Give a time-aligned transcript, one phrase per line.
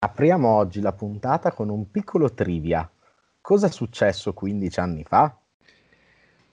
[0.00, 2.88] Apriamo oggi la puntata con un piccolo trivia.
[3.40, 5.36] Cosa è successo 15 anni fa?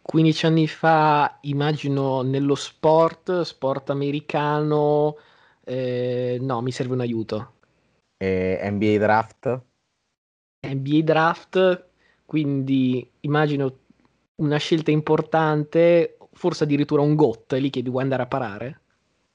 [0.02, 5.16] 15 anni fa, immagino nello sport, sport americano,
[5.64, 7.54] eh, no, mi serve un aiuto.
[8.18, 9.62] Eh, NBA draft?
[10.68, 11.88] NBA draft,
[12.26, 13.78] quindi immagino
[14.38, 18.80] una scelta importante, forse addirittura un GOT, lì che devo andare a parare?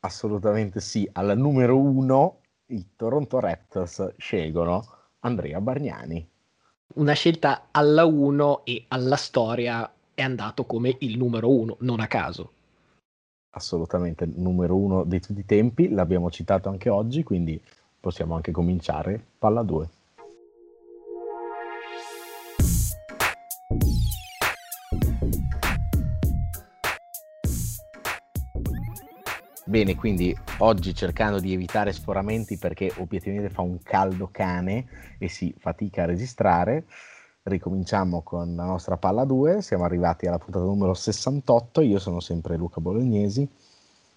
[0.01, 2.40] Assolutamente sì, alla numero uno
[2.71, 4.85] i Toronto Raptors scelgono
[5.21, 6.27] Andrea Bargnani.
[6.95, 12.07] Una scelta alla 1 e alla storia è andato come il numero 1, non a
[12.07, 12.53] caso.
[13.51, 17.61] Assolutamente, numero 1 di tutti i tempi, l'abbiamo citato anche oggi, quindi
[17.99, 19.23] possiamo anche cominciare.
[19.39, 19.89] Palla 2.
[29.71, 35.55] Bene, quindi oggi cercando di evitare sforamenti perché obiettivamente fa un caldo cane e si
[35.57, 36.87] fatica a registrare,
[37.45, 42.57] ricominciamo con la nostra palla 2, siamo arrivati alla puntata numero 68, io sono sempre
[42.57, 43.49] Luca Bolognesi.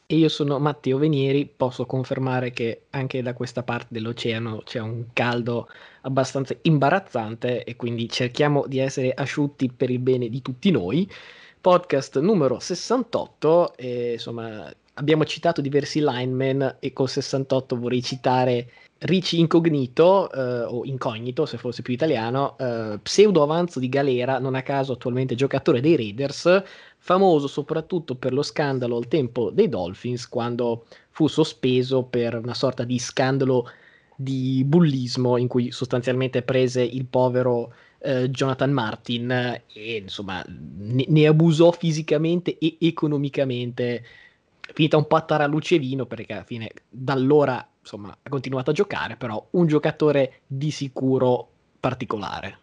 [0.08, 5.06] E io sono Matteo Venieri, posso confermare che anche da questa parte dell'oceano c'è un
[5.14, 5.68] caldo
[6.02, 11.08] abbastanza imbarazzante e quindi cerchiamo di essere asciutti per il bene di tutti noi.
[11.62, 19.40] Podcast numero 68, e, insomma abbiamo citato diversi linemen e col 68 vorrei citare Ricci
[19.40, 24.62] Incognito eh, o Incognito se fosse più italiano, eh, pseudo avanzo di galera, non a
[24.62, 26.64] caso attualmente giocatore dei Raiders,
[26.98, 32.86] famoso soprattutto per lo scandalo al tempo dei Dolphins quando fu sospeso per una sorta
[32.86, 33.70] di scandalo
[34.16, 41.28] di bullismo in cui sostanzialmente prese il povero eh, Jonathan Martin e insomma ne, ne
[41.28, 44.04] abusò fisicamente e economicamente
[44.74, 48.72] finita un po' a taraluce e vino perché alla fine da allora insomma ha continuato
[48.72, 51.50] a giocare però un giocatore di sicuro
[51.80, 52.58] particolare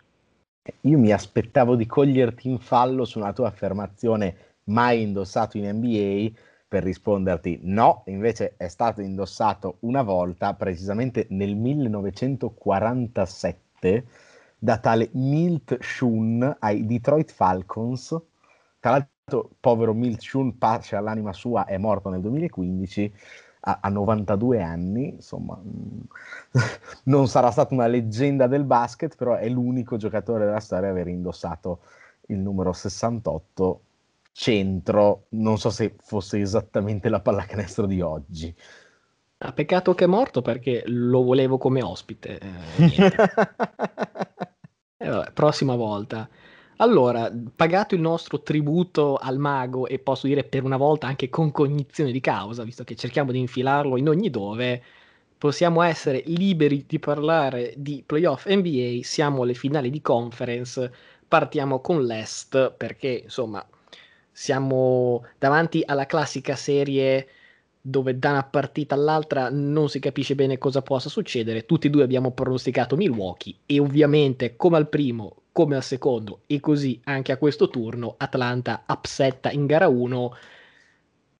[0.83, 6.30] io mi aspettavo di coglierti in fallo su una tua affermazione mai indossato in NBA
[6.70, 14.06] per risponderti no, invece è stato indossato una volta, precisamente nel 1947,
[14.56, 18.17] da tale Milt Shun ai Detroit Falcons.
[18.79, 19.11] Tra l'altro
[19.61, 23.13] povero Milt Shun, pace all'anima sua, è morto nel 2015
[23.61, 25.61] a, a 92 anni, insomma,
[27.05, 31.08] non sarà stata una leggenda del basket, però è l'unico giocatore della storia ad aver
[31.08, 31.80] indossato
[32.27, 33.80] il numero 68
[34.33, 38.55] centro, non so se fosse esattamente la pallacanestro di oggi.
[39.42, 42.39] Ah, peccato che è morto perché lo volevo come ospite.
[42.39, 43.08] Eh,
[44.98, 46.29] eh, vabbè, prossima volta.
[46.80, 51.51] Allora, pagato il nostro tributo al mago e posso dire per una volta anche con
[51.51, 54.83] cognizione di causa, visto che cerchiamo di infilarlo in ogni dove,
[55.36, 60.91] possiamo essere liberi di parlare di playoff NBA, siamo alle finali di conference,
[61.29, 63.64] partiamo con l'Est perché insomma
[64.33, 67.29] siamo davanti alla classica serie
[67.79, 71.67] dove da una partita all'altra non si capisce bene cosa possa succedere.
[71.67, 76.61] Tutti e due abbiamo pronosticato Milwaukee e ovviamente come al primo come al secondo e
[76.61, 80.34] così anche a questo turno Atlanta upsetta in gara 1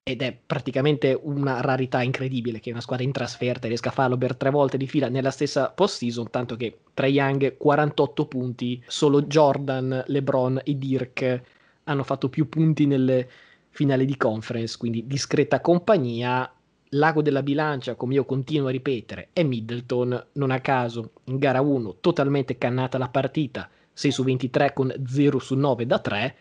[0.03, 4.35] ed è praticamente una rarità incredibile che una squadra in trasferta riesca a farlo per
[4.35, 10.03] tre volte di fila nella stessa post-season, tanto che tra Young 48 punti, solo Jordan,
[10.07, 11.43] LeBron e Dirk
[11.85, 13.29] hanno fatto più punti nelle
[13.71, 16.53] finali di conference, quindi discreta compagnia.
[16.95, 21.61] L'ago della bilancia, come io continuo a ripetere, è Middleton, non a caso in gara
[21.61, 26.37] 1 totalmente cannata la partita, 6 su 23 con 0 su 9 da 3,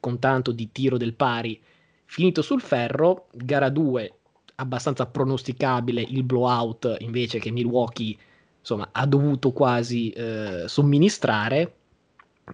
[0.00, 1.60] con tanto di tiro del pari
[2.06, 4.14] finito sul ferro, gara 2
[4.54, 8.16] abbastanza pronosticabile il blowout invece che Milwaukee
[8.58, 11.74] insomma, ha dovuto quasi eh, somministrare.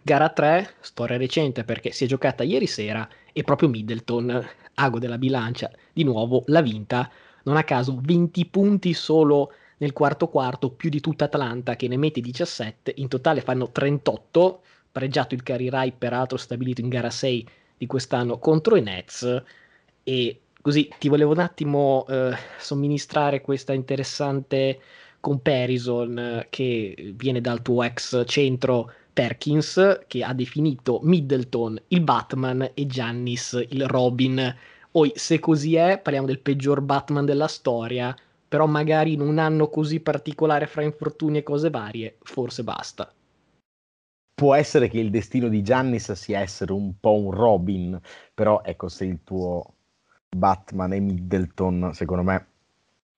[0.03, 5.19] Gara 3, storia recente perché si è giocata ieri sera e proprio Middleton, ago della
[5.19, 7.09] bilancia, di nuovo l'ha vinta.
[7.45, 11.97] Non a caso 20 punti solo nel quarto quarto, più di tutta Atlanta che ne
[11.97, 17.87] mette 17, in totale fanno 38, pareggiato il right peraltro stabilito in gara 6 di
[17.87, 19.43] quest'anno contro i Nets
[20.03, 24.81] e così ti volevo un attimo eh, somministrare questa interessante
[25.21, 32.71] comparison eh, che viene dal tuo ex centro Perkins che ha definito Middleton il Batman
[32.75, 34.57] e Giannis il Robin.
[34.91, 38.17] Poi se così è, parliamo del peggior Batman della storia,
[38.49, 43.13] però magari in un anno così particolare fra infortuni e cose varie, forse basta.
[44.35, 48.01] Può essere che il destino di Giannis sia essere un po' un Robin,
[48.33, 49.75] però ecco se il tuo
[50.35, 52.47] Batman e Middleton, secondo me,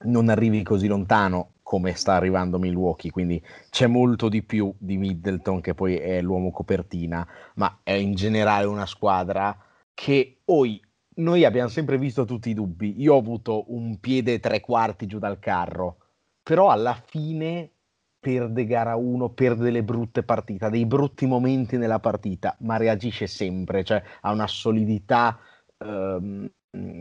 [0.05, 5.61] non arrivi così lontano, come sta arrivando Milwaukee, quindi c'è molto di più di Middleton
[5.61, 7.25] che poi è l'uomo copertina,
[7.55, 9.57] ma è in generale una squadra
[9.95, 10.83] che oi,
[11.17, 15.19] noi abbiamo sempre visto tutti i dubbi, io ho avuto un piede tre quarti giù
[15.19, 15.97] dal carro,
[16.43, 17.73] però alla fine
[18.19, 23.83] perde gara 1, perde delle brutte partite, dei brutti momenti nella partita, ma reagisce sempre,
[23.83, 25.39] cioè ha una solidità
[25.79, 26.51] ehm,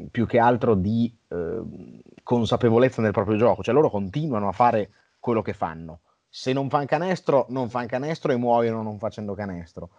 [0.09, 5.41] più che altro di ehm, consapevolezza nel proprio gioco, cioè loro continuano a fare quello
[5.41, 6.01] che fanno.
[6.27, 9.89] Se non fanno canestro, non fanno canestro e muoiono non facendo canestro.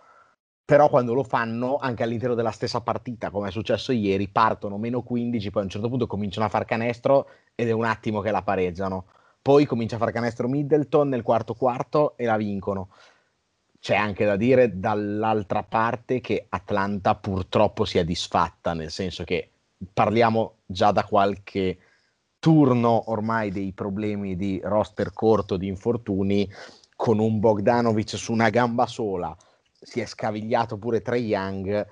[0.71, 5.03] Però quando lo fanno, anche all'interno della stessa partita, come è successo ieri, partono meno
[5.03, 8.31] 15, poi a un certo punto cominciano a far canestro ed è un attimo che
[8.31, 9.07] la pareggiano.
[9.43, 12.91] Poi comincia a far canestro Middleton nel quarto quarto e la vincono.
[13.81, 19.51] C'è anche da dire dall'altra parte che Atlanta purtroppo si è disfatta, nel senso che
[19.93, 21.79] parliamo già da qualche
[22.39, 26.49] turno ormai dei problemi di roster corto, di infortuni,
[26.95, 29.37] con un Bogdanovic su una gamba sola,
[29.81, 31.87] si è scavigliato pure Trey Young,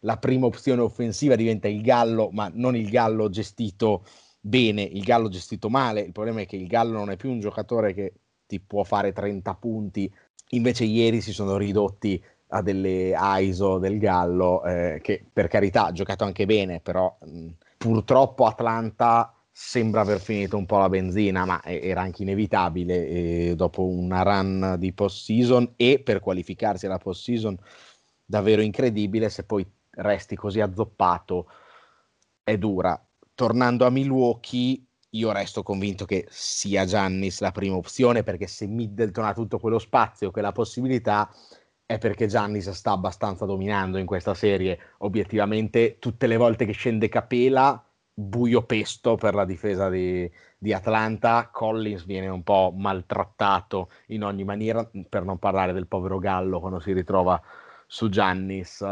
[0.00, 4.04] la prima opzione offensiva diventa il Gallo, ma non il Gallo gestito
[4.40, 7.40] bene, il Gallo gestito male, il problema è che il Gallo non è più un
[7.40, 8.12] giocatore che
[8.46, 10.12] ti può fare 30 punti,
[10.50, 15.92] invece ieri si sono ridotti a delle ISO del Gallo, eh, che per carità ha
[15.92, 21.60] giocato anche bene, però mh, purtroppo Atlanta sembra aver finito un po' la benzina, ma
[21.64, 27.58] era anche inevitabile eh, dopo una run di post-season e per qualificarsi alla post-season
[28.24, 31.50] davvero incredibile, se poi resti così azzoppato
[32.44, 33.04] è dura.
[33.34, 39.24] Tornando a Milwaukee, io resto convinto che sia Giannis la prima opzione perché se Middleton
[39.24, 41.28] ha tutto quello spazio, quella possibilità,
[41.84, 44.78] è perché Giannis sta abbastanza dominando in questa serie.
[44.98, 47.82] Obiettivamente, tutte le volte che scende Capela,
[48.20, 50.28] buio pesto per la difesa di,
[50.58, 51.48] di, Atlanta.
[51.52, 56.80] Collins viene un po' maltrattato in ogni maniera, per non parlare del povero Gallo quando
[56.80, 57.40] si ritrova
[57.86, 58.84] su Giannis.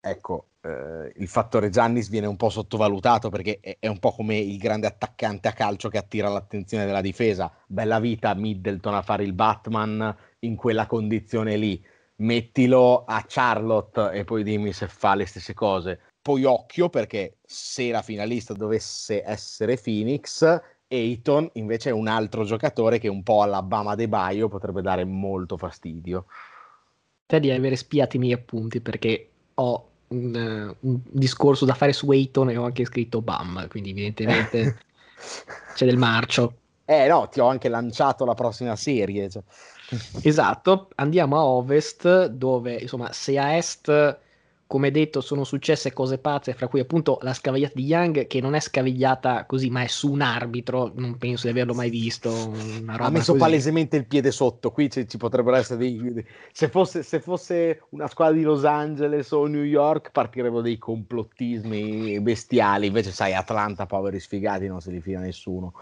[0.00, 4.38] Ecco, eh, il fattore Giannis viene un po' sottovalutato perché è, è, un po' come
[4.38, 7.52] il grande attaccante a calcio che attira l'attenzione della difesa.
[7.66, 11.84] Bella vita Middleton a fare il Batman in quella condizione lì.
[12.20, 16.00] Mettilo a Charlotte e poi dimmi se fa le stesse cose.
[16.28, 22.98] Poi occhio perché se la finalista dovesse essere Phoenix, Ayton invece è un altro giocatore
[22.98, 26.26] che un po' alla Bama De Baio potrebbe dare molto fastidio.
[27.24, 32.10] Te di avere spiato i miei appunti perché ho un, un, discorso da fare su
[32.10, 34.80] Ayton e ho anche scritto BAM, quindi evidentemente
[35.72, 36.56] c'è del marcio.
[36.84, 39.30] Eh no, ti ho anche lanciato la prossima serie.
[39.30, 39.42] Cioè.
[40.20, 44.26] Esatto, andiamo a ovest dove insomma se a est
[44.68, 48.54] come detto sono successe cose pazze, fra cui appunto la scavigliata di Young che non
[48.54, 52.28] è scavigliata così ma è su un arbitro, non penso di averlo mai visto.
[52.86, 53.38] ha messo così.
[53.38, 56.22] palesemente il piede sotto, qui ci, ci potrebbero essere dei...
[56.52, 62.20] Se fosse, se fosse una squadra di Los Angeles o New York partirebbero dei complottismi
[62.20, 65.72] bestiali, invece sai Atlanta, poveri sfigati, non se li fila nessuno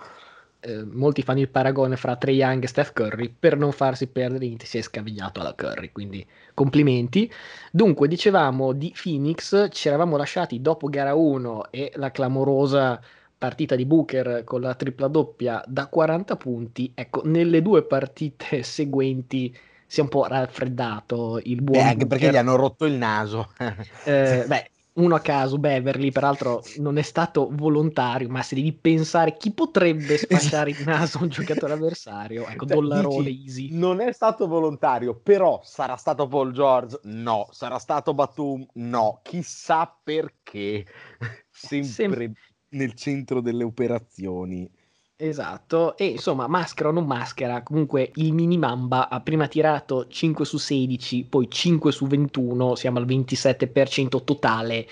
[0.60, 4.46] eh, molti fanno il paragone fra Trey Young e Steph Curry, per non farsi perdere
[4.46, 7.30] niente si è scavigliato alla Curry, quindi complimenti.
[7.70, 13.00] Dunque, dicevamo di Phoenix, ci eravamo lasciati dopo gara 1 e la clamorosa
[13.38, 19.56] partita di Booker con la tripla doppia da 40 punti, ecco, nelle due partite seguenti
[19.88, 21.82] si è un po' raffreddato il buon...
[21.82, 23.52] Beh, anche perché gli hanno rotto il naso.
[24.04, 29.36] eh, beh, uno a caso, Beverly, peraltro non è stato volontario, ma se devi pensare
[29.36, 33.76] chi potrebbe spacciare il naso a un giocatore avversario, ecco, cioè, dollarone easy.
[33.76, 37.00] Non è stato volontario, però sarà stato Paul George?
[37.04, 37.48] No.
[37.50, 38.66] Sarà stato Batum?
[38.74, 39.20] No.
[39.22, 40.86] Chissà perché.
[41.50, 42.34] Sempre Sem-
[42.70, 44.70] nel centro delle operazioni.
[45.18, 50.44] Esatto, e insomma, maschera o non maschera, comunque il mini Mamba ha prima tirato 5
[50.44, 54.86] su 16, poi 5 su 21, siamo al 27% totale.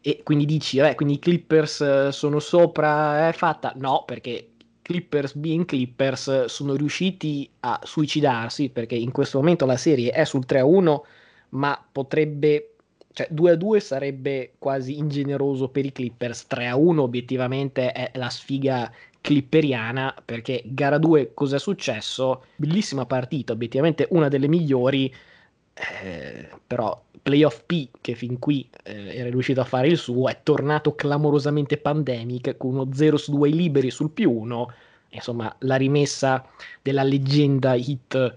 [0.00, 3.72] E quindi dici, vabbè, quindi i Clippers eh, sono sopra, è fatta?
[3.76, 10.12] No, perché Clippers being Clippers sono riusciti a suicidarsi, perché in questo momento la serie
[10.12, 11.04] è sul 3-1,
[11.50, 12.74] ma potrebbe
[13.12, 18.12] cioè 2 a 2 sarebbe quasi ingeneroso per i Clippers, 3 a 1 obiettivamente è
[18.14, 22.44] la sfiga clipperiana perché gara 2 cosa è successo?
[22.56, 25.12] Bellissima partita, obiettivamente una delle migliori,
[26.02, 30.40] eh, però playoff P che fin qui eh, era riuscito a fare il suo è
[30.42, 34.72] tornato clamorosamente pandemic con uno 0 su 2 liberi sul più 1,
[35.10, 36.46] insomma la rimessa
[36.82, 38.34] della leggenda hit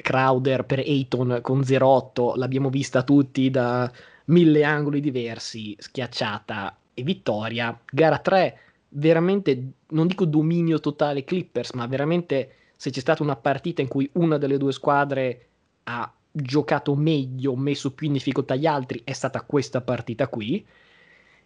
[0.00, 3.90] Crowder per Ayton con 0-8 l'abbiamo vista tutti da
[4.26, 7.78] mille angoli diversi, schiacciata e vittoria.
[7.90, 13.82] Gara 3 veramente, non dico dominio totale Clippers, ma veramente se c'è stata una partita
[13.82, 15.46] in cui una delle due squadre
[15.84, 20.64] ha giocato meglio, messo più in difficoltà gli altri, è stata questa partita qui.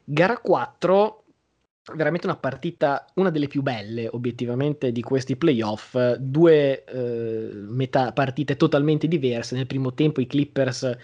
[0.05, 1.25] Gara 4,
[1.95, 8.57] veramente una partita, una delle più belle obiettivamente di questi playoff, due eh, metà partite
[8.57, 9.55] totalmente diverse.
[9.57, 10.97] Nel primo tempo i Clippers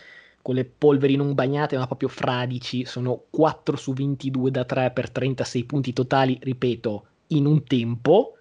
[0.42, 5.10] con le polveri non bagnate ma proprio fradici, sono 4 su 22 da 3 per
[5.10, 8.32] 36 punti totali, ripeto, in un tempo.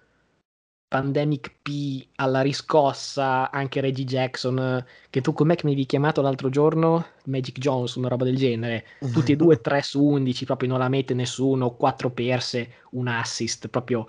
[0.88, 6.48] Pandemic P alla riscossa, anche Reggie Jackson, che tu com'è che mi avevi chiamato l'altro
[6.48, 7.04] giorno?
[7.26, 8.86] Magic Johnson, una roba del genere.
[9.12, 13.68] Tutti e due 3 su 11, proprio non la mette nessuno, 4 perse, un assist,
[13.68, 14.06] proprio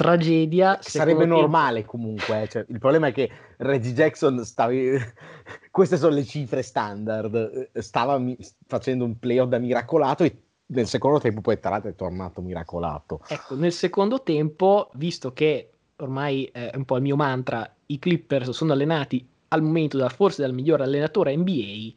[0.00, 0.78] tragedia.
[0.80, 4.96] Sarebbe normale comunque, eh, cioè, il problema è che Reggie Jackson stavi...
[5.70, 8.34] queste sono le cifre standard, eh, stava mi...
[8.66, 13.20] facendo un playoff da miracolato e nel secondo tempo poi tra l'altro è tornato miracolato.
[13.28, 18.50] Ecco, nel secondo tempo, visto che ormai è un po' il mio mantra, i Clippers
[18.50, 21.92] sono allenati al momento da forse dal miglior allenatore NBA,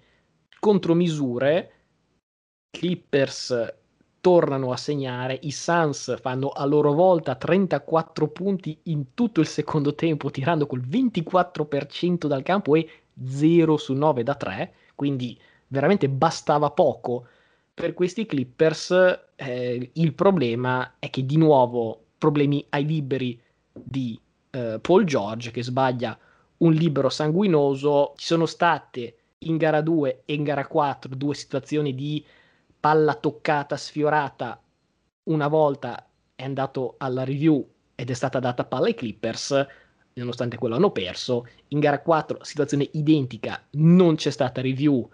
[0.59, 1.71] contromisure,
[2.69, 3.82] Clippers
[4.23, 9.95] tornano a segnare, i Suns fanno a loro volta 34 punti in tutto il secondo
[9.95, 12.87] tempo, tirando col 24% dal campo e
[13.27, 15.37] 0 su 9 da 3, quindi
[15.67, 17.27] veramente bastava poco
[17.73, 18.91] per questi Clippers.
[19.35, 23.37] Eh, il problema è che di nuovo problemi ai liberi
[23.73, 24.17] di
[24.51, 26.17] eh, Paul George che sbaglia
[26.59, 28.13] un libero sanguinoso.
[28.15, 32.23] Ci sono state in gara 2 e in gara 4 due situazioni di
[32.83, 34.61] palla toccata, sfiorata.
[35.23, 39.65] Una volta è andato alla review ed è stata data palla ai Clippers,
[40.15, 41.47] nonostante quello hanno perso.
[41.69, 45.09] In gara 4, situazione identica, non c'è stata review.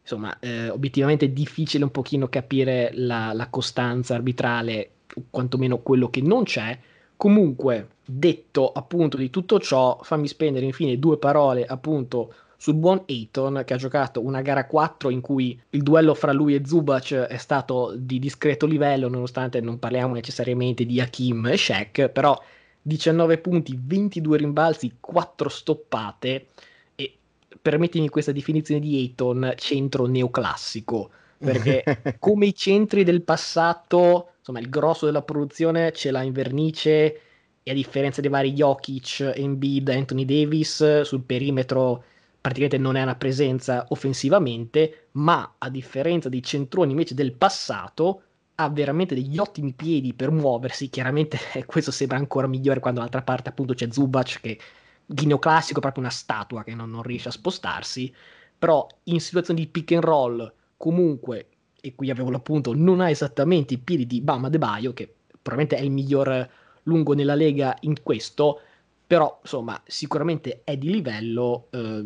[0.00, 4.90] Insomma, eh, obiettivamente è difficile un pochino capire la, la costanza arbitrale,
[5.30, 6.76] quantomeno quello che non c'è.
[7.16, 13.62] Comunque, detto appunto di tutto ciò, fammi spendere infine due parole appunto sul buon Ayton
[13.66, 17.36] che ha giocato una gara 4 in cui il duello fra lui e Zubac è
[17.36, 22.42] stato di discreto livello nonostante non parliamo necessariamente di Hakim e Shaq però
[22.80, 26.46] 19 punti, 22 rimbalzi, 4 stoppate
[26.94, 27.14] e
[27.60, 31.84] permettimi questa definizione di Ayton centro neoclassico perché
[32.18, 37.20] come i centri del passato insomma il grosso della produzione ce l'ha in vernice
[37.62, 42.04] e a differenza dei vari Jokic, Embiid, Anthony Davis sul perimetro
[42.44, 48.22] praticamente non è una presenza offensivamente, ma a differenza dei centroni invece del passato
[48.56, 53.48] ha veramente degli ottimi piedi per muoversi, chiaramente questo sembra ancora migliore quando dall'altra parte
[53.48, 54.58] appunto c'è Zubac che
[55.06, 58.14] di neoclassico è proprio una statua che non, non riesce a spostarsi,
[58.58, 61.48] però in situazioni di pick and roll comunque,
[61.80, 65.76] e qui avevo l'appunto, non ha esattamente i piedi di Bama De Baio, che probabilmente
[65.76, 66.46] è il miglior
[66.82, 68.60] lungo nella Lega in questo,
[69.06, 72.04] però insomma sicuramente è di livello, eh,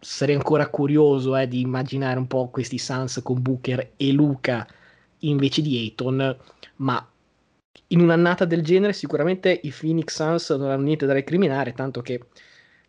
[0.00, 4.66] sarei ancora curioso eh, di immaginare un po' questi Suns con Booker e Luca
[5.18, 6.36] invece di Ayton,
[6.76, 7.06] ma
[7.88, 12.20] in un'annata del genere sicuramente i Phoenix Suns non hanno niente da recriminare, tanto che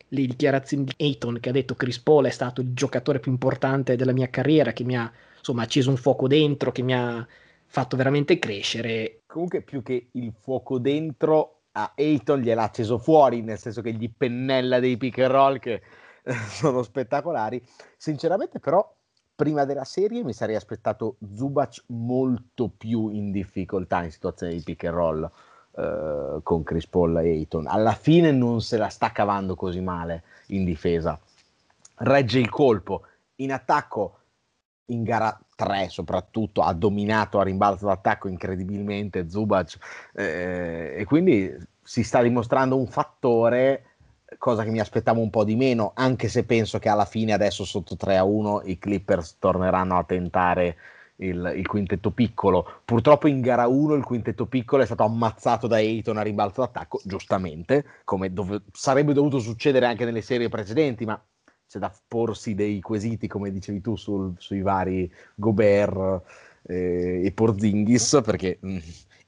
[0.07, 3.95] le dichiarazioni di Ayton che ha detto Chris Paul è stato il giocatore più importante
[3.95, 7.25] della mia carriera, che mi ha insomma acceso un fuoco dentro, che mi ha
[7.65, 9.21] fatto veramente crescere.
[9.25, 14.11] Comunque più che il fuoco dentro a Ayton gliel'ha acceso fuori, nel senso che gli
[14.15, 15.81] pennella dei pick and roll che
[16.49, 17.61] sono spettacolari.
[17.97, 18.95] Sinceramente, però,
[19.35, 24.83] prima della serie mi sarei aspettato Zubac molto più in difficoltà in situazioni di pick
[24.83, 25.31] and roll
[25.77, 27.67] eh, con Chris Paul e Ayton.
[27.67, 31.19] Alla fine non se la sta cavando così male in difesa.
[31.95, 33.05] Regge il colpo.
[33.35, 34.17] In attacco,
[34.85, 39.77] in gara 3 soprattutto, ha dominato a rimbalzo d'attacco incredibilmente Zubac
[40.13, 41.51] eh, e quindi
[41.83, 43.90] si sta dimostrando un fattore
[44.37, 47.65] cosa che mi aspettavo un po' di meno, anche se penso che alla fine adesso
[47.65, 50.77] sotto 3 a 1 i Clippers torneranno a tentare
[51.17, 52.81] il, il, quintetto piccolo.
[52.83, 57.01] Purtroppo in gara 1 il quintetto piccolo è stato ammazzato da Ayton a rimbalzo d'attacco,
[57.03, 61.21] giustamente, come dove, sarebbe dovuto succedere anche nelle serie precedenti, ma
[61.67, 66.23] c'è da porsi dei quesiti, come dicevi tu, sul, sui vari Gobert
[66.63, 68.77] eh, e Porzingis, perché mh, mm,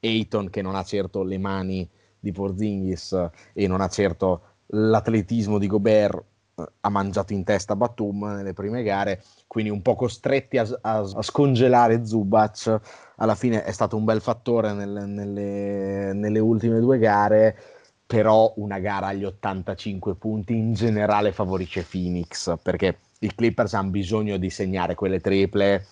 [0.00, 5.66] Ayton che non ha certo le mani di Porzingis e non ha certo l'atletismo di
[5.66, 6.22] Gobert
[6.56, 10.98] eh, ha mangiato in testa Batum nelle prime gare, quindi un po' costretti a, a,
[10.98, 12.80] a scongelare Zubac.
[13.16, 17.56] Alla fine è stato un bel fattore nelle, nelle, nelle, ultime due gare,
[18.06, 24.36] però una gara agli 85 punti in generale favorisce Phoenix, perché i Clippers hanno bisogno
[24.36, 25.86] di segnare quelle triple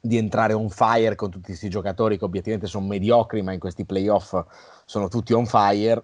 [0.00, 3.84] di entrare on fire con tutti questi giocatori che obiettivamente sono mediocri, ma in questi
[3.84, 4.36] playoff
[4.84, 6.02] sono tutti on fire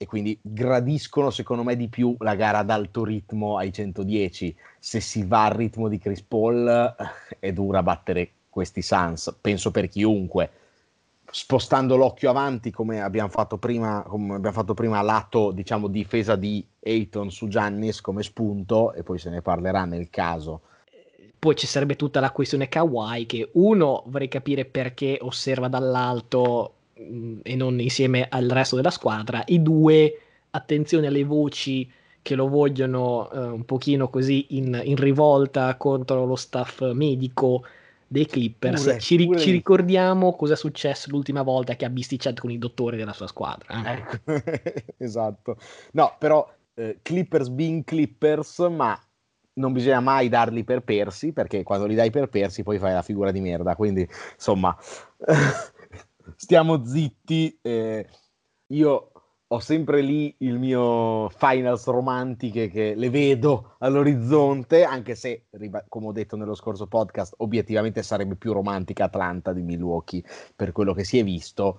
[0.00, 4.56] e quindi gradiscono secondo me di più la gara ad alto ritmo ai 110.
[4.78, 9.72] Se si va al ritmo di Chris Paul eh, è dura battere questi Suns, penso
[9.72, 10.50] per chiunque.
[11.28, 16.64] Spostando l'occhio avanti come abbiamo fatto prima, come abbiamo fatto prima lato diciamo difesa di
[16.78, 20.62] Ayton su Giannis come spunto e poi se ne parlerà nel caso
[21.38, 26.77] poi ci sarebbe tutta la questione Kawhi che uno vorrei capire perché osserva dall'alto
[27.42, 31.90] e non insieme al resto della squadra e due attenzione alle voci
[32.22, 37.64] che lo vogliono uh, un pochino così in, in, rivolta contro lo staff medico
[38.06, 38.82] dei Clippers.
[38.82, 42.58] Pure, ci, ri- ci, ricordiamo cosa è successo l'ultima volta che ha bisticciato con i
[42.58, 43.82] dottori della sua squadra.
[43.82, 43.92] Eh?
[43.92, 44.18] Ecco.
[44.98, 45.56] esatto.
[45.92, 48.98] No, però eh, Clippers being Clippers, ma
[49.54, 53.02] non bisogna mai darli per persi perché quando li dai per persi poi fai la
[53.02, 53.76] figura di merda.
[53.76, 54.76] Quindi insomma,
[56.36, 57.58] stiamo zitti.
[57.62, 58.06] Eh,
[58.68, 59.12] io
[59.50, 65.46] ho sempre lì il mio finals romantiche che le vedo all'orizzonte, anche se,
[65.88, 70.22] come ho detto nello scorso podcast, obiettivamente sarebbe più romantica Atlanta di Milwaukee
[70.54, 71.78] per quello che si è visto.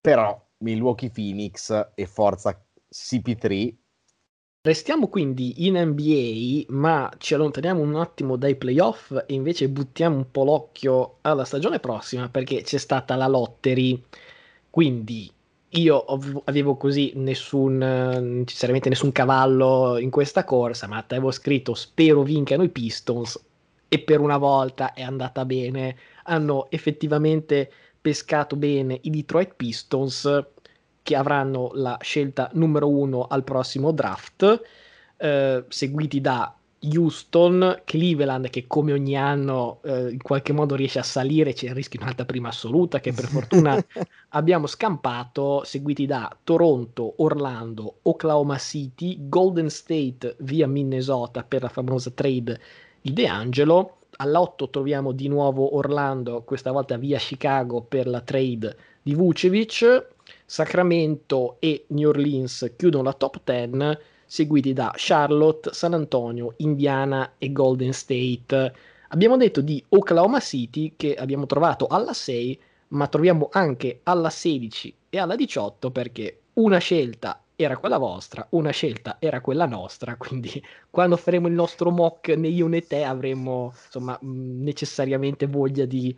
[0.00, 3.74] Però Milwaukee Phoenix e forza CP3
[4.64, 10.30] Restiamo quindi in NBA, ma ci allontaniamo un attimo dai playoff e invece buttiamo un
[10.30, 14.00] po' l'occhio alla stagione prossima perché c'è stata la lottery.
[14.70, 15.28] Quindi
[15.70, 16.04] io
[16.44, 22.68] avevo così nessun, necessariamente nessun cavallo in questa corsa, ma avevo scritto spero vincano i
[22.68, 23.42] Pistons
[23.88, 25.96] e per una volta è andata bene.
[26.24, 27.68] Hanno effettivamente
[28.00, 30.44] pescato bene i Detroit Pistons
[31.02, 34.62] che avranno la scelta numero uno al prossimo draft,
[35.16, 36.54] eh, seguiti da
[36.84, 41.74] Houston, Cleveland che come ogni anno eh, in qualche modo riesce a salire, c'è il
[41.74, 43.80] rischio in alta prima assoluta che per fortuna
[44.30, 52.10] abbiamo scampato, seguiti da Toronto, Orlando, Oklahoma City, Golden State via Minnesota per la famosa
[52.10, 52.60] trade
[53.00, 53.98] di De Angelo.
[54.16, 60.11] All'8 troviamo di nuovo Orlando, questa volta via Chicago per la trade di Vucevic.
[60.52, 67.50] Sacramento e New Orleans chiudono la top 10, seguiti da Charlotte, San Antonio, Indiana e
[67.52, 68.74] Golden State.
[69.08, 74.94] Abbiamo detto di Oklahoma City che abbiamo trovato alla 6, ma troviamo anche alla 16
[75.08, 80.62] e alla 18 perché una scelta era quella vostra, una scelta era quella nostra, quindi
[80.90, 86.14] quando faremo il nostro mock né io né te avremo insomma necessariamente voglia di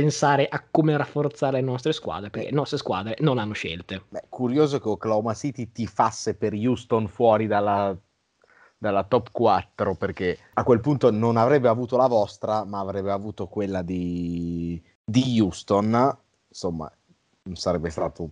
[0.00, 4.04] pensare a come rafforzare le nostre squadre, perché le nostre squadre non hanno scelte.
[4.08, 7.94] Beh, curioso che Oklahoma City tifasse per Houston fuori dalla,
[8.78, 13.46] dalla top 4, perché a quel punto non avrebbe avuto la vostra, ma avrebbe avuto
[13.46, 16.16] quella di, di Houston.
[16.48, 16.90] Insomma,
[17.52, 18.30] sarebbe stato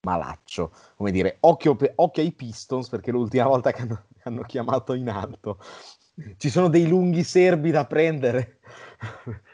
[0.00, 0.72] malaccio.
[0.96, 5.58] Come dire, occhio, occhio ai Pistons, perché l'ultima volta che hanno, hanno chiamato in alto
[6.36, 8.58] ci sono dei lunghi serbi da prendere.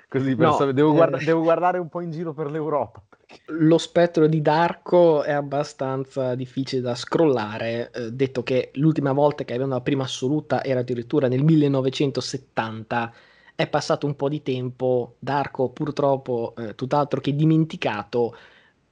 [0.09, 1.25] Così no, so, devo, guarda- eh...
[1.25, 3.03] devo, guardare un po' in giro per l'Europa.
[3.09, 3.43] Perché...
[3.53, 9.53] Lo spettro di Darko è abbastanza difficile da scrollare, eh, detto che l'ultima volta che
[9.53, 13.13] avevano la prima assoluta era addirittura nel 1970.
[13.55, 18.35] È passato un po' di tempo, Darko purtroppo eh, tutt'altro che dimenticato,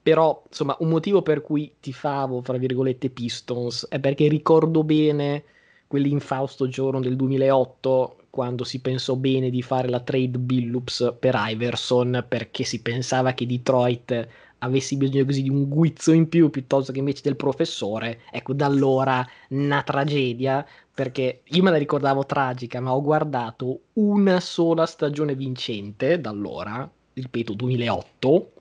[0.02, 5.44] però insomma un motivo per cui tifavo, fra virgolette, Pistons è perché ricordo bene
[5.86, 12.22] quell'infausto giorno del 2008 quando si pensò bene di fare la trade Billups per Iverson
[12.28, 16.98] perché si pensava che Detroit avessi bisogno così di un guizzo in più piuttosto che
[16.98, 22.94] invece del professore, ecco da allora una tragedia perché io me la ricordavo tragica ma
[22.94, 28.52] ho guardato una sola stagione vincente da allora, ripeto 2008,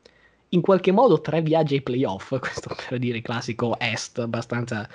[0.51, 4.87] in qualche modo tre viaggi ai playoff, questo per dire classico est abbastanza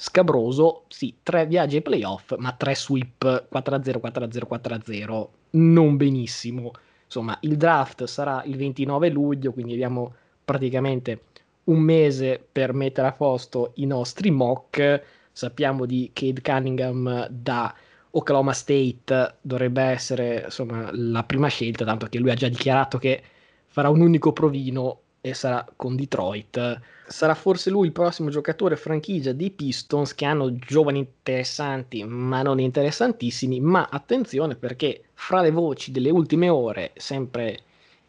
[0.00, 6.70] scabroso, sì, tre viaggi ai playoff, ma tre sweep 4-0, 4-0, 4-0, non benissimo.
[7.04, 11.22] Insomma, il draft sarà il 29 luglio, quindi abbiamo praticamente
[11.64, 15.02] un mese per mettere a posto i nostri mock.
[15.32, 17.74] Sappiamo di Cade Cunningham da
[18.12, 23.20] Oklahoma State dovrebbe essere insomma la prima scelta, tanto che lui ha già dichiarato che
[23.66, 26.80] farà un unico provino e sarà con Detroit.
[27.06, 32.60] Sarà forse lui il prossimo giocatore franchigia dei Pistons che hanno giovani interessanti ma non
[32.60, 37.58] interessantissimi, ma attenzione perché fra le voci delle ultime ore, sempre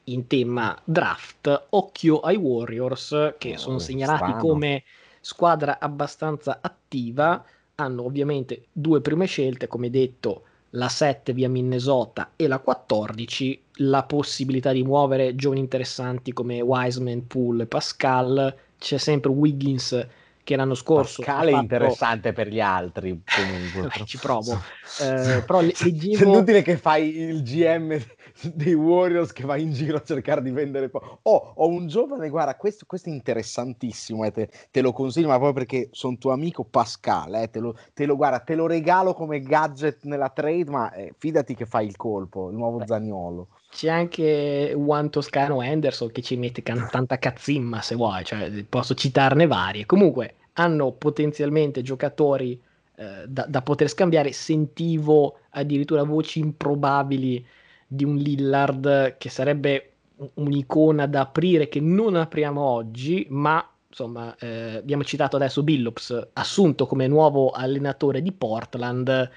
[0.05, 4.41] in tema draft, occhio ai Warriors che oh, sono segnalati strano.
[4.41, 4.83] come
[5.21, 7.43] squadra abbastanza attiva,
[7.75, 14.03] hanno ovviamente due prime scelte, come detto la 7 via Minnesota e la 14, la
[14.03, 18.55] possibilità di muovere giovani interessanti come Wiseman, Poole Pascal.
[18.77, 20.07] C'è sempre Wiggins
[20.43, 21.21] che l'anno scorso.
[21.21, 21.61] Pascal è fatto...
[21.61, 23.21] interessante per gli altri.
[23.23, 23.99] Comunque.
[23.99, 24.53] Beh, ci provo.
[25.01, 26.23] eh, però leggevo...
[26.23, 28.01] È inutile che fai il GM
[28.53, 30.89] dei Warriors che va in giro a cercare di vendere.
[30.89, 35.27] Po- oh, ho un giovane, guarda, questo, questo è interessantissimo, eh, te, te, lo consiglio,
[35.27, 38.65] ma proprio perché sono tuo amico Pascal, eh, te, lo, te, lo, guarda, te lo
[38.65, 42.87] regalo come gadget nella trade, ma eh, fidati che fai il colpo, il nuovo Beh.
[42.87, 43.47] Zaniolo.
[43.69, 48.95] C'è anche Juan Toscano Anderson che ci mette can- tanta cazzimma se vuoi, cioè, posso
[48.95, 49.85] citarne varie.
[49.85, 52.59] Comunque hanno potenzialmente giocatori
[52.95, 54.31] eh, da, da poter scambiare.
[54.31, 57.45] Sentivo addirittura voci improbabili
[57.87, 59.91] di un Lillard che sarebbe
[60.33, 66.85] un'icona da aprire che non apriamo oggi, ma insomma eh, abbiamo citato adesso Billups, assunto
[66.85, 69.29] come nuovo allenatore di Portland,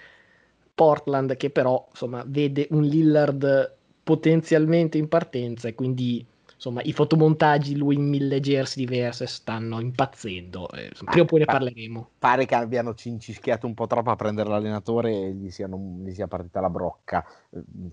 [0.74, 6.26] Portland che però insomma vede un Lillard potenzialmente in partenza e quindi
[6.62, 11.44] insomma i fotomontaggi lui in mille jersey diverse stanno impazzendo eh, prima o poi ne
[11.44, 12.08] parleremo.
[12.18, 16.28] pare che abbiano cincischiato un po' troppo a prendere l'allenatore e gli, siano, gli sia
[16.28, 17.24] partita la brocca.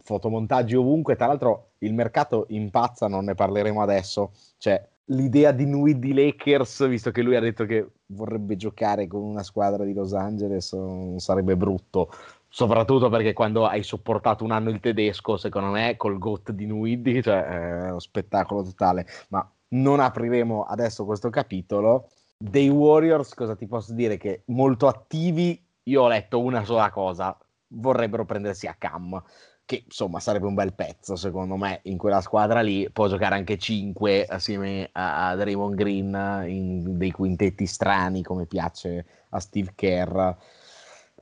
[0.02, 4.34] Fotomontaggi ovunque tra l'altro il mercato impazza non ne parleremo adesso.
[4.58, 9.22] Cioè l'idea di Nui di Lakers visto che lui ha detto che vorrebbe giocare con
[9.22, 12.12] una squadra di Los Angeles non sarebbe brutto
[12.49, 17.21] soprattutto perché quando hai sopportato un anno il tedesco, secondo me, col GOT di Nuidi,
[17.21, 19.05] cioè è uno spettacolo totale.
[19.29, 22.09] Ma non apriremo adesso questo capitolo.
[22.38, 24.17] Dei Warriors, cosa ti posso dire?
[24.17, 29.21] Che molto attivi, io ho letto una sola cosa, vorrebbero prendersi a Cam,
[29.65, 33.57] che insomma sarebbe un bel pezzo secondo me in quella squadra lì, può giocare anche
[33.57, 40.31] 5 assieme a, Draymond Green in dei quintetti strani come piace a Steve Kerr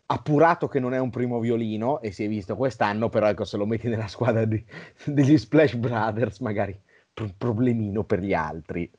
[0.08, 3.58] appurato che non è un primo violino e si è visto quest'anno, però ecco se
[3.58, 4.64] lo metti nella squadra di,
[5.06, 6.80] degli Splash Brothers magari
[7.22, 8.90] un problemino per gli altri.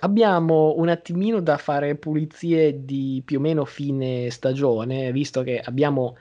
[0.00, 6.16] Abbiamo un attimino da fare pulizie di più o meno fine stagione, visto che abbiamo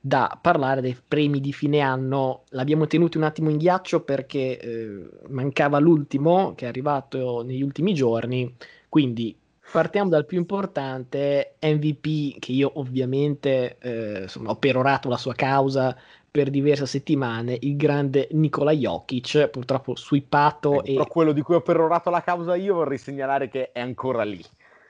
[0.00, 2.44] da parlare dei premi di fine anno.
[2.50, 7.94] L'abbiamo tenuto un attimo in ghiaccio perché eh, mancava l'ultimo che è arrivato negli ultimi
[7.94, 8.52] giorni,
[8.88, 9.36] quindi
[9.70, 15.96] Partiamo dal più importante, MVP, che io ovviamente eh, insomma, ho perorato la sua causa
[16.28, 20.82] per diverse settimane, il grande Nikola Jokic, purtroppo swipato.
[20.82, 20.94] Eh, e...
[20.94, 24.44] Però quello di cui ho perorato la causa io vorrei segnalare che è ancora lì.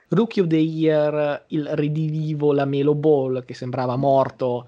[0.09, 4.67] Rookie of the Year, il ridivivo, la Melo Ball, che sembrava morto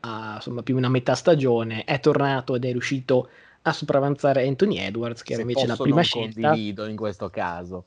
[0.00, 3.28] a insomma, più o meno a metà stagione, è tornato ed è riuscito
[3.62, 6.48] a sopravanzare Anthony Edwards, che Se era invece la prima scelta.
[6.48, 7.84] condivido in questo caso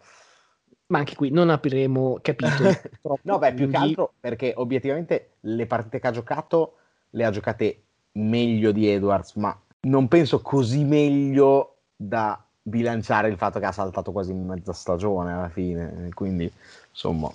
[0.88, 2.78] ma anche qui non apriremo capitoli.
[3.24, 6.76] no, beh, più che altro perché obiettivamente le partite che ha giocato
[7.12, 7.82] le ha giocate
[8.14, 14.12] meglio di Edwards, ma non penso così meglio da bilanciare il fatto che ha saltato
[14.12, 16.10] quasi mezza stagione alla fine.
[16.14, 16.52] Quindi,
[16.90, 17.32] insomma,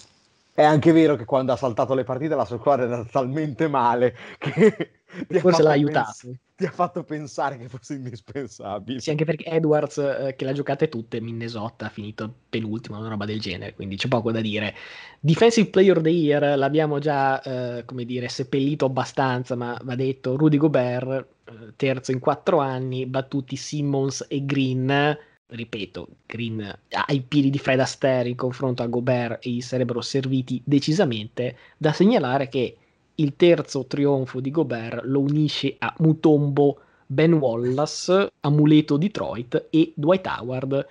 [0.54, 4.14] è anche vero che quando ha saltato le partite la sua squadra era talmente male
[4.38, 5.02] che
[5.40, 6.12] forse l'ha aiutato.
[6.22, 9.00] Pens- ti ha fatto pensare che fosse indispensabile.
[9.00, 13.24] Sì, anche perché Edwards, eh, che l'ha giocate tutte, Minnesota ha finito penultimo, una roba
[13.24, 14.74] del genere, quindi c'è poco da dire.
[15.18, 20.36] Defensive Player of the Year l'abbiamo già, eh, come dire, seppellito abbastanza, ma va detto,
[20.36, 25.18] Rudy Gobert, eh, terzo in quattro anni, battuti Simmons e Green.
[25.54, 30.62] Ripeto, Green ai piedi di Fred Astaire in confronto a Gobert e gli sarebbero serviti
[30.64, 31.58] decisamente.
[31.76, 32.76] Da segnalare che
[33.16, 40.26] il terzo trionfo di Gobert lo unisce a Mutombo, Ben Wallace, Amuleto Detroit e Dwight
[40.26, 40.86] Howard,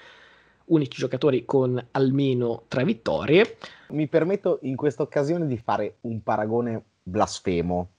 [0.66, 3.58] unici giocatori con almeno tre vittorie.
[3.90, 7.90] Mi permetto in questa occasione di fare un paragone blasfemo,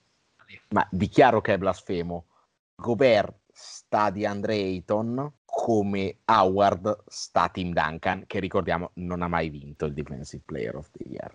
[0.69, 2.25] ma dichiaro che è blasfemo.
[2.77, 9.49] Gobert sta di Andre Ayton come Howard sta Tim Duncan, che ricordiamo non ha mai
[9.49, 11.33] vinto il Defensive Player of the Year.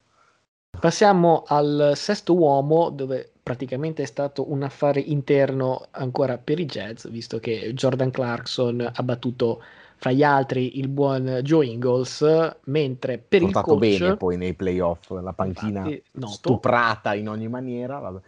[0.78, 7.08] Passiamo al sesto uomo, dove praticamente è stato un affare interno ancora per i Jazz,
[7.08, 9.64] visto che Jordan Clarkson ha battuto
[9.96, 13.98] fra gli altri il buon Joe Ingles, mentre per Portato il coach...
[13.98, 18.00] bene poi nei playoff, la panchina infatti, stuprata in ogni maniera.
[18.00, 18.20] Vabbè.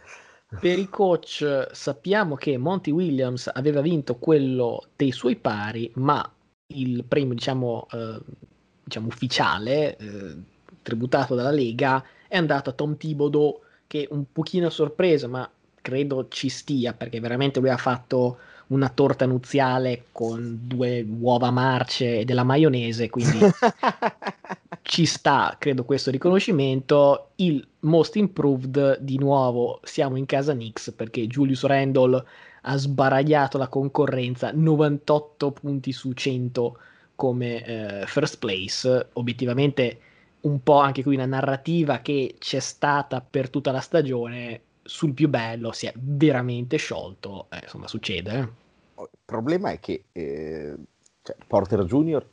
[0.58, 6.28] Per il coach sappiamo che Monty Williams aveva vinto quello dei suoi pari, ma
[6.68, 8.20] il premio diciamo, eh,
[8.82, 10.36] diciamo ufficiale, eh,
[10.82, 15.48] tributato dalla Lega, è andato a Tom Thibodeau che un pochino a sorpresa, ma
[15.80, 22.20] credo ci stia perché veramente lui ha fatto una torta nuziale con due uova marce
[22.20, 23.38] e della maionese, quindi
[24.82, 27.30] ci sta, credo, questo riconoscimento.
[27.36, 32.24] Il most improved, di nuovo, siamo in casa Knicks perché Julius Randall
[32.62, 36.78] ha sbaragliato la concorrenza 98 punti su 100
[37.14, 39.08] come eh, first place.
[39.14, 40.00] Obiettivamente
[40.40, 45.28] un po' anche qui una narrativa che c'è stata per tutta la stagione sul più
[45.28, 48.32] bello si è veramente sciolto, eh, insomma succede.
[48.32, 49.02] Eh.
[49.02, 50.74] Il problema è che eh,
[51.22, 52.26] cioè, Porter Junior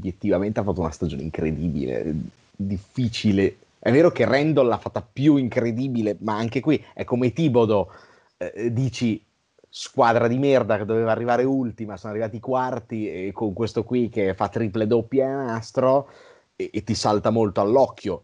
[0.00, 2.14] obiettivamente ha fatto una stagione incredibile,
[2.56, 3.56] difficile.
[3.78, 7.92] È vero che Randall l'ha fatta più incredibile, ma anche qui è come Tibodo,
[8.38, 9.22] eh, dici
[9.72, 14.34] squadra di merda che doveva arrivare ultima, sono arrivati quarti e con questo qui che
[14.34, 16.08] fa triple doppia e nastro
[16.56, 18.22] e, e ti salta molto all'occhio.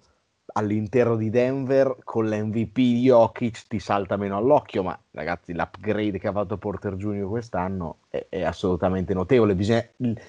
[0.56, 6.28] All'interno di Denver con l'MVP di Jokic ti salta meno all'occhio, ma ragazzi l'upgrade che
[6.28, 9.54] ha fatto Porter Junior quest'anno è, è assolutamente notevole.
[9.54, 9.86] Bisogna,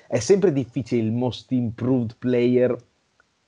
[0.08, 2.76] è sempre difficile il most improved player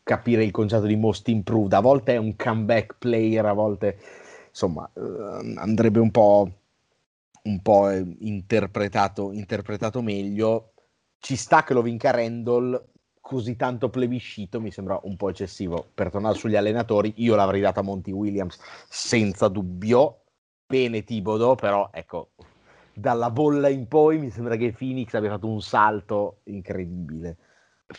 [0.09, 3.99] capire il concetto di most improved, a volte è un comeback player, a volte
[4.49, 6.51] insomma eh, andrebbe un po',
[7.43, 10.71] un po interpretato, interpretato meglio.
[11.19, 12.88] Ci sta che lo vinca Randall,
[13.19, 15.85] così tanto plebiscito mi sembra un po' eccessivo.
[15.93, 20.23] Per tornare sugli allenatori, io l'avrei data a Monty Williams senza dubbio.
[20.65, 22.31] Bene Tibodo, però ecco,
[22.93, 27.37] dalla bolla in poi mi sembra che Phoenix abbia fatto un salto incredibile.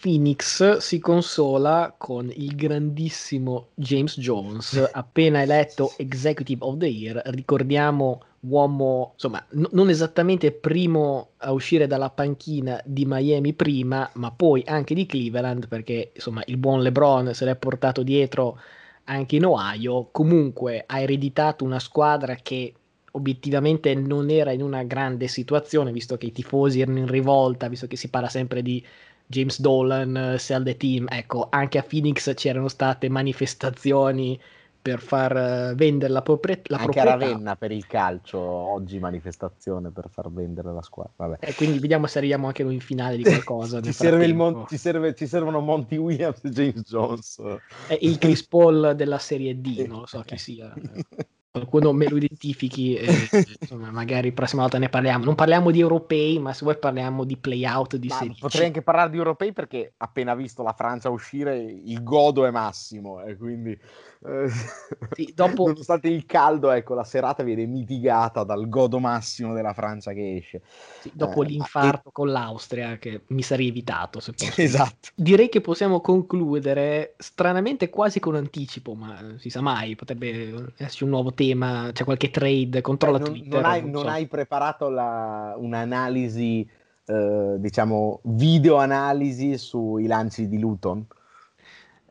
[0.00, 7.20] Phoenix si consola con il grandissimo James Jones, appena eletto Executive of the Year.
[7.24, 14.30] Ricordiamo uomo, insomma, n- non esattamente primo a uscire dalla panchina di Miami prima, ma
[14.30, 18.58] poi anche di Cleveland, perché insomma il buon LeBron se l'è portato dietro
[19.04, 20.08] anche in Ohio.
[20.10, 22.74] Comunque ha ereditato una squadra che
[23.12, 27.86] obiettivamente non era in una grande situazione, visto che i tifosi erano in rivolta, visto
[27.86, 28.84] che si parla sempre di
[29.26, 31.06] James Dolan, sell the team.
[31.08, 34.38] Ecco, anche a Phoenix c'erano state manifestazioni
[34.80, 37.14] per far eh, vendere la, proprie- la Anche proprietà.
[37.14, 41.12] a Ravenna per il calcio, oggi manifestazione per far vendere la squadra.
[41.16, 41.38] Vabbè.
[41.40, 43.80] E quindi vediamo se arriviamo anche noi in finale di qualcosa.
[43.80, 47.40] ci, serve Mon- ci, serve, ci, servono Monty Williams e James Jones.
[47.86, 50.72] È il Chris Paul della serie D, non lo so chi sia.
[51.50, 53.28] qualcuno me lo identifichi e
[53.60, 55.24] insomma, magari la prossima volta ne parliamo.
[55.24, 59.10] Non parliamo di europei, ma se vuoi parliamo di playout di serie Potrei anche parlare
[59.10, 64.19] di europei perché appena visto la Francia uscire il godo è massimo e quindi eh,
[65.12, 65.68] sì, dopo...
[65.68, 70.60] nonostante il caldo, ecco, la serata viene mitigata dal godo massimo della Francia che esce.
[71.00, 72.12] Sì, dopo eh, l'infarto e...
[72.12, 74.20] con l'Austria che mi sarei evitato.
[74.20, 74.60] Se posso.
[74.60, 75.08] Esatto.
[75.14, 81.10] Direi che possiamo concludere stranamente quasi con anticipo, ma si sa mai, potrebbe esserci un
[81.10, 83.60] nuovo tema, c'è qualche trade, controlla eh, non, Twitter.
[83.62, 84.08] Non hai, non so.
[84.08, 86.68] hai preparato la, un'analisi,
[87.06, 91.06] eh, diciamo, video analisi sui lanci di Luton?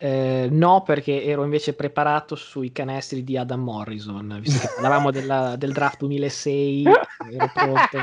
[0.02, 5.58] Eh, no, perché ero invece preparato sui canestri di Adam Morrison, visto che parlavamo della,
[5.58, 7.98] del draft 2006, ero pronto.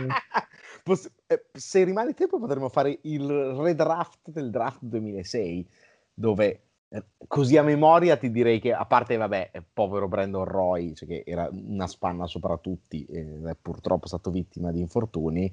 [0.84, 5.66] Poss- eh, se rimane tempo potremmo fare il redraft del draft 2006,
[6.12, 11.08] dove eh, così a memoria ti direi che, a parte, vabbè, povero Brandon Roy, cioè
[11.08, 15.50] che era una spanna sopra tutti, eh, è purtroppo stato vittima di infortuni,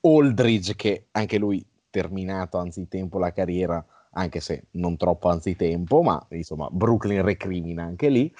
[0.00, 6.68] Aldridge, che anche lui terminato anzitempo la carriera, anche se non troppo anzitempo, ma insomma
[6.70, 8.32] Brooklyn recrimina anche lì.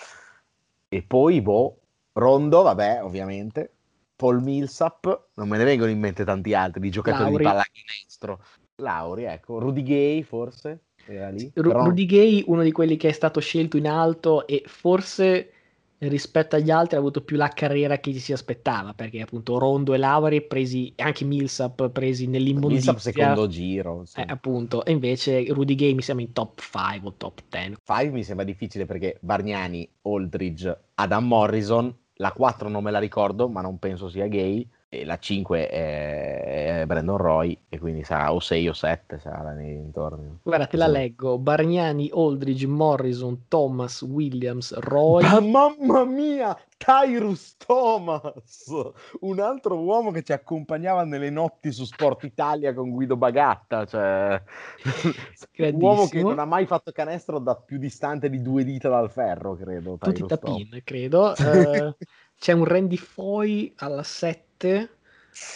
[0.89, 1.81] E poi, boh,
[2.13, 3.73] Rondo, vabbè, ovviamente,
[4.17, 7.37] Paul Millsap, non me ne vengono in mente tanti altri di giocatori Lauri.
[7.37, 8.45] di pallacanestro.
[8.83, 10.85] Lauri, ecco, Rudy Gay forse?
[11.07, 11.51] era lì.
[11.55, 11.85] Ru- Però...
[11.85, 15.53] Rudy Gay, uno di quelli che è stato scelto in alto e forse
[16.01, 19.95] rispetto agli altri ha avuto più la carriera che gli si aspettava perché appunto Rondo
[19.95, 22.93] e Lauri presi anche Millsap presi nell'immondizia.
[22.93, 24.21] Millsap secondo giro sì.
[24.21, 24.85] eh, appunto.
[24.85, 28.45] E invece Rudy Gay mi sembra in top 5 o top 10 5 mi sembra
[28.45, 34.09] difficile perché Bargnani, Aldridge, Adam Morrison la 4 non me la ricordo ma non penso
[34.09, 39.19] sia Gay e la 5 è, Brandon Roy e quindi sarà o 6 o 7
[39.19, 40.39] sarà nei dintorni.
[40.43, 41.37] Guarda, te la leggo.
[41.39, 45.25] Bargnani, Aldridge, Morrison, Thomas, Williams, Roy.
[45.25, 48.73] Ah, mamma mia, Tyrus Thomas,
[49.21, 54.43] un altro uomo che ci accompagnava nelle notti su Sport Italia con Guido Bagatta, cioè
[55.59, 59.11] un uomo che non ha mai fatto canestro da più distante di due dita dal
[59.11, 59.99] ferro, credo.
[60.01, 61.35] Tutti tapin, credo.
[61.37, 61.95] Uh,
[62.39, 64.91] c'è un Randy Foy alla 7 7,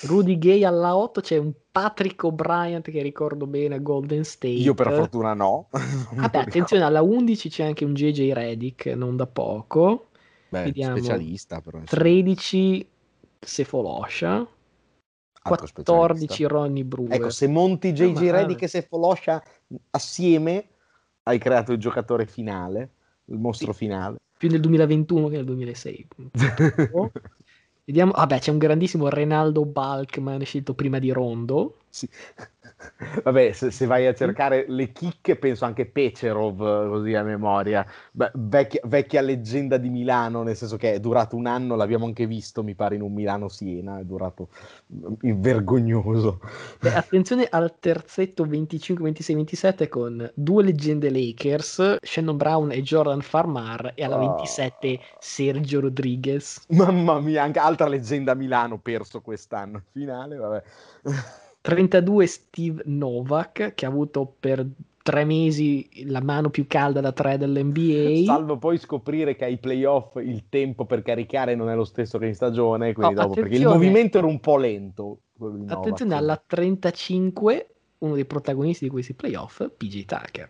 [0.02, 4.54] Rudy Gay alla 8, c'è un Patrick O'Brien che ricordo bene a Golden State.
[4.54, 5.68] Io per fortuna no.
[6.14, 10.08] Vabbè, attenzione, alla 11 c'è anche un JJ Redick, non da poco.
[10.48, 10.96] Beh, Vediamo.
[10.96, 11.80] specialista però.
[11.84, 12.88] 13
[13.40, 14.46] Sefolosha.
[15.42, 17.14] 14 Ronnie Brewer.
[17.14, 19.42] Ecco, se monti JJ ah, Redick e Sefolosha
[19.90, 20.68] assieme
[21.24, 22.90] hai creato il giocatore finale,
[23.24, 23.78] il mostro sì.
[23.78, 24.18] finale.
[24.38, 26.08] Più nel 2021 che nel 2006.
[27.88, 31.78] Vediamo, vabbè, c'è un grandissimo Renaldo Balkman scelto prima di Rondo.
[31.90, 32.08] Sì.
[33.22, 37.86] Vabbè, se, se, vai a cercare le chicche, penso anche Pecerov, così a memoria.
[38.10, 42.26] Beh, vecchia, vecchia, leggenda di Milano, nel senso che è durato un anno, l'abbiamo anche
[42.26, 44.48] visto, mi pare, in un Milano-Siena, è durato
[44.92, 46.40] mm, vergognoso.
[46.80, 53.20] Beh, attenzione al terzetto 25, 26, 27 con due leggende Lakers, Shannon Brown e Jordan
[53.20, 54.34] Farmar, e alla oh.
[54.36, 56.64] 27 Sergio Rodriguez.
[56.68, 59.82] Mamma mia, anche altra leggenda Milano perso quest'anno.
[59.92, 60.62] Finale, vabbè.
[61.62, 64.66] 32 Steve Novak, che ha avuto per
[65.02, 68.24] tre mesi la mano più calda da tre dell'NBA.
[68.24, 72.26] Salvo poi scoprire che ai playoff il tempo per caricare non è lo stesso che
[72.26, 75.18] in stagione, quindi oh, dopo, perché il movimento era un po' lento.
[75.66, 80.48] Attenzione alla 35, uno dei protagonisti di questi playoff, PJ Tucker.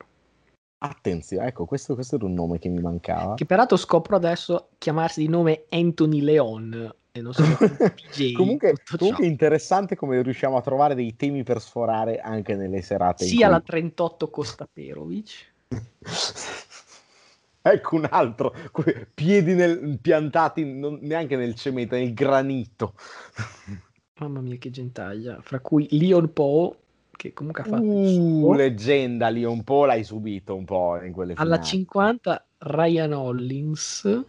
[0.85, 3.35] Attenzione, ecco, questo, questo era un nome che mi mancava.
[3.35, 8.33] Che peraltro scopro adesso chiamarsi di nome Anthony Leon, e non sono DJ.
[8.35, 13.27] comunque, comunque è interessante come riusciamo a trovare dei temi per sforare anche nelle serate.
[13.27, 15.53] Sia la 38 Costa Perovic.
[17.63, 18.55] ecco un altro,
[19.13, 22.95] piedi nel, piantati non, neanche nel cemento, nel granito.
[24.19, 26.77] Mamma mia che gentaglia, fra cui Leon Poe
[27.15, 31.61] che comunque ha fatto uh, leggenda Leon Poe l'hai subito un po' in quelle alla
[31.61, 34.25] 50 Ryan Hollins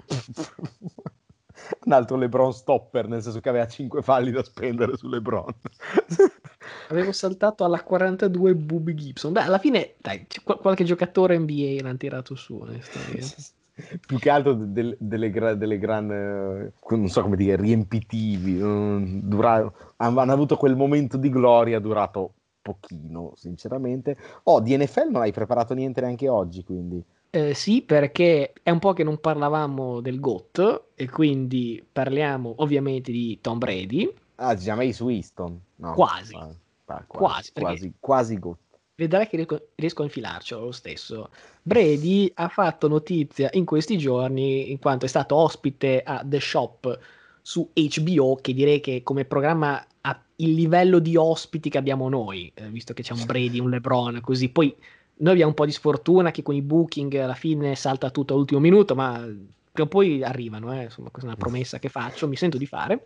[1.86, 5.54] un altro LeBron stopper, nel senso che aveva 5 falli da spendere su LeBron.
[6.90, 9.34] Avevo saltato alla 42 Booby Gibson.
[9.34, 12.64] Beh, alla fine, dai, qual- qualche giocatore NBA l'hanno tirato su,
[14.06, 18.62] Più che altro delle, delle, gra- delle gran, eh, non so come dire, riempitivi.
[18.62, 24.16] Um, dura- hanno avuto quel momento di gloria durato pochino, sinceramente.
[24.44, 27.04] Oh, di NFL non hai preparato niente neanche oggi, quindi.
[27.36, 33.12] Eh, sì, perché è un po' che non parlavamo del GOT e quindi parliamo ovviamente
[33.12, 34.08] di Tom Brady.
[34.36, 35.60] Ah, Jameis Winston.
[35.78, 36.36] No, quasi.
[36.36, 36.54] Ah,
[36.86, 38.58] ah, quasi, quasi, quasi, quasi GOT.
[38.94, 41.32] Vedrai che riesco, riesco a infilarcelo lo stesso.
[41.64, 47.00] Brady ha fatto notizia in questi giorni in quanto è stato ospite a The Shop
[47.42, 52.52] su HBO, che direi che come programma ha il livello di ospiti che abbiamo noi,
[52.54, 54.50] eh, visto che c'è un Brady, un LeBron, così.
[54.50, 54.76] Poi
[55.16, 58.60] noi abbiamo un po' di sfortuna che con i booking alla fine salta tutto all'ultimo
[58.60, 59.20] minuto, ma
[59.72, 60.84] prima o poi arrivano, eh?
[60.84, 63.06] insomma, questa è una promessa che faccio, mi sento di fare.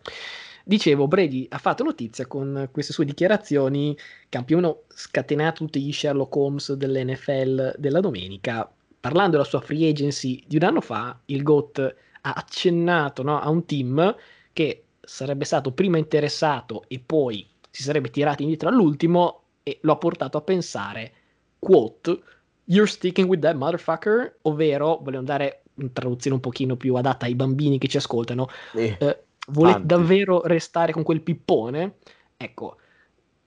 [0.64, 6.36] Dicevo, Brady ha fatto notizia con queste sue dichiarazioni che hanno scatenato tutti gli Sherlock
[6.36, 8.70] Holmes dell'NFL della domenica.
[9.00, 13.48] Parlando della sua free agency di un anno fa, il GOAT ha accennato no, a
[13.50, 14.14] un team
[14.52, 19.98] che sarebbe stato prima interessato e poi si sarebbe tirato indietro all'ultimo e lo ha
[19.98, 21.14] portato a pensare
[21.68, 22.22] quote,
[22.66, 27.36] you're sticking with that motherfucker, ovvero, voglio dare una traduzione un pochino più adatta ai
[27.36, 31.98] bambini che ci ascoltano, eh, eh, volete davvero restare con quel pippone?
[32.38, 32.78] Ecco,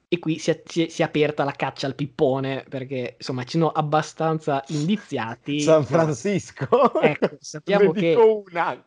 [0.06, 3.44] e qui si è, si, è, si è, aperta la caccia al pippone perché insomma
[3.44, 5.60] ci sono abbastanza indiziati.
[5.60, 6.68] San Francisco,
[7.00, 8.82] ecco, sappiamo, che, una,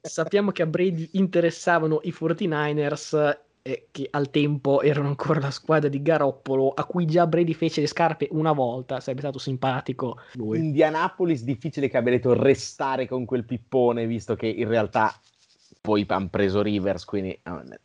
[0.00, 5.88] sappiamo che a Brady interessavano i 49ers eh, che al tempo erano ancora la squadra
[5.88, 10.58] di Garoppolo, a cui già Brady fece le scarpe una volta, sarebbe stato simpatico lui.
[10.58, 15.12] Indianapolis difficile che abbia detto restare con quel pippone, visto che in realtà
[15.80, 17.80] poi hanno preso Rivers, quindi eh,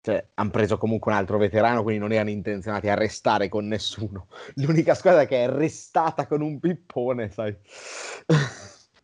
[0.00, 4.28] cioè, hanno preso comunque un altro veterano, quindi non erano intenzionati a restare con nessuno.
[4.56, 7.54] L'unica squadra che è restata con un pippone, sai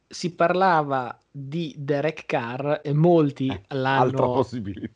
[0.09, 4.47] si parlava di Derek Carr e molti, eh, l'hanno,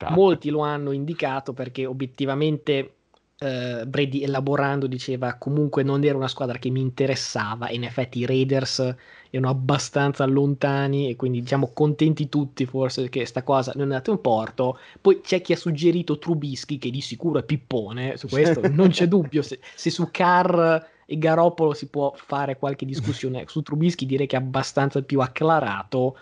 [0.09, 2.95] molti lo hanno indicato perché obiettivamente
[3.43, 7.69] eh, Brady elaborando diceva comunque non era una squadra che mi interessava.
[7.71, 8.95] In effetti i Raiders
[9.31, 14.11] erano abbastanza lontani e quindi diciamo contenti tutti forse che sta cosa non è andata
[14.11, 14.79] in porto.
[15.01, 19.07] Poi c'è chi ha suggerito Trubisky che di sicuro è pippone su questo non c'è
[19.09, 19.43] dubbio.
[19.43, 24.37] Se, se su Carr e Garoppolo si può fare qualche discussione su Trubisky direi che
[24.37, 26.17] è abbastanza più acclarato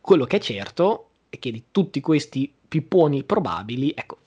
[0.00, 4.18] quello che è certo è che di tutti questi pipponi probabili ecco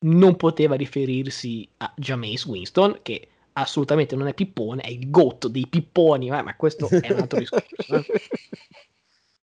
[0.00, 5.68] non poteva riferirsi a Jameis Winston che assolutamente non è pippone è il gotto dei
[5.68, 8.04] pipponi ma, ma questo è un altro discorso eh?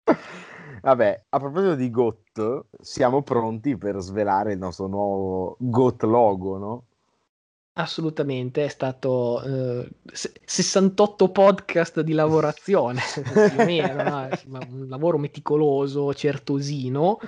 [0.82, 6.84] Vabbè, a proposito di GOT, siamo pronti per svelare il nostro nuovo GOT logo, no?
[7.74, 14.28] Assolutamente, è stato eh, 68 podcast di lavorazione, più o meno, no?
[14.70, 17.20] un lavoro meticoloso, certosino,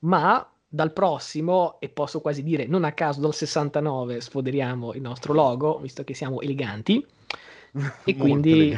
[0.00, 5.32] ma dal prossimo, e posso quasi dire non a caso dal 69, sfoderiamo il nostro
[5.32, 7.04] logo, visto che siamo eleganti,
[8.04, 8.76] e quindi,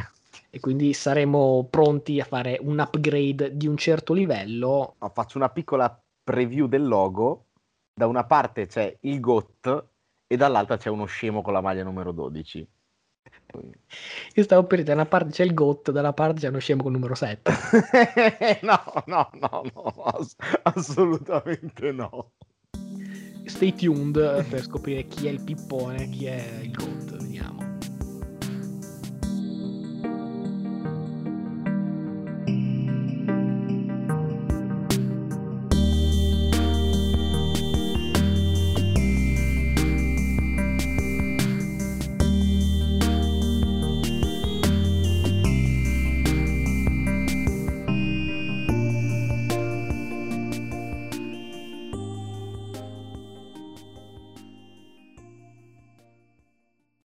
[0.49, 4.95] e quindi saremo pronti a fare un upgrade di un certo livello.
[5.11, 7.45] Faccio una piccola preview del logo,
[7.93, 9.85] da una parte c'è il GOT
[10.33, 12.67] e dall'altra c'è uno scemo con la maglia numero 12.
[14.33, 16.81] Io stavo per dire, da una parte c'è il GOT, dalla parte c'è uno scemo
[16.81, 17.51] con il numero 7.
[18.63, 22.31] no, no, no, no, ass- assolutamente no.
[23.45, 27.12] Stay tuned per scoprire chi è il pippone, chi è il GOT.